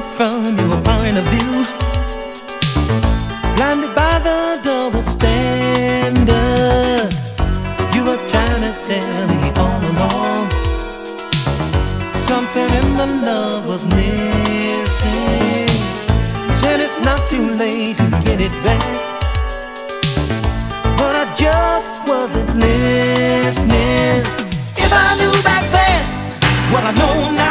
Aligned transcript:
it 0.00 0.06
from 0.16 0.58
your 0.58 0.80
point 0.82 1.16
of 1.18 1.24
view. 1.34 1.52
Blinded 3.56 3.92
by 3.94 4.18
the 4.26 4.60
double 4.64 5.04
standard. 5.16 6.28
You 7.94 8.02
were 8.08 8.20
trying 8.32 8.62
to 8.66 8.72
tell 8.88 9.26
me 9.32 9.40
all 9.62 9.80
along. 9.92 10.44
Something 12.28 12.70
in 12.80 12.88
the 13.00 13.06
love 13.28 13.66
was 13.66 13.82
missing. 13.96 15.68
Said 16.60 16.78
it's 16.86 16.98
not 17.04 17.20
too 17.28 17.46
late 17.62 17.96
to 17.96 18.08
get 18.24 18.38
it 18.40 18.54
back. 18.66 18.90
But 20.98 21.12
I 21.22 21.24
just 21.44 21.92
wasn't 22.08 22.50
listening. 22.64 24.22
If 24.84 24.90
I 24.92 25.08
knew 25.18 25.34
back 25.42 25.64
then 25.76 26.02
what 26.72 26.84
I 26.84 26.92
know 27.00 27.16
now, 27.32 27.49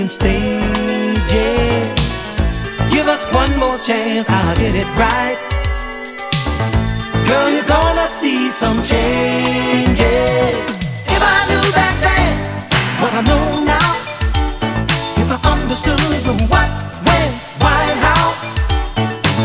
in 0.00 0.08
stages. 0.08 1.88
Give 2.90 3.06
us 3.06 3.22
one 3.34 3.52
more 3.58 3.78
chance, 3.78 4.28
I'll 4.30 4.56
get 4.56 4.74
it 4.74 4.88
right. 4.96 5.38
Girl, 7.28 7.50
you're 7.50 7.70
gonna 7.76 8.08
see 8.08 8.50
some 8.50 8.78
changes. 8.82 10.58
If 11.16 11.22
I 11.36 11.38
knew 11.48 11.66
back 11.80 11.96
then 12.08 12.32
what 13.00 13.12
I 13.20 13.22
know 13.30 13.46
now, 13.76 13.90
if 15.22 15.28
I 15.36 15.38
understood 15.52 15.98
the 16.28 16.34
what, 16.52 16.70
when, 17.06 17.28
why, 17.62 17.80
and 17.92 18.00
how, 18.06 18.24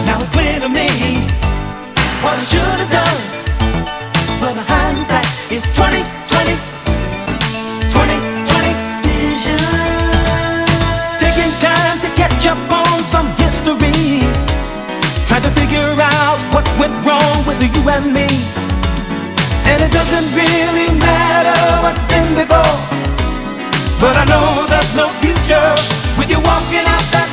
now 0.07 0.21
it's 0.21 0.31
clear 0.31 0.59
to 0.59 0.69
me 0.69 0.87
what 2.23 2.39
I 2.39 2.43
should 2.51 2.79
have 2.81 2.91
done. 2.91 3.04
With 17.59 17.75
you 17.75 17.89
and 17.89 18.13
me. 18.13 18.27
And 19.69 19.81
it 19.81 19.91
doesn't 19.91 20.29
really 20.35 20.89
matter 20.99 21.59
what's 21.83 22.03
been 22.11 22.35
before. 22.35 22.75
But 23.99 24.15
I 24.17 24.25
know 24.25 24.65
there's 24.67 24.93
no 24.95 25.07
future 25.23 25.69
with 26.17 26.29
you 26.29 26.39
walking 26.39 26.85
out 26.85 27.24